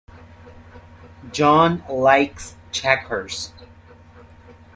[1.31, 3.53] John likes checkers.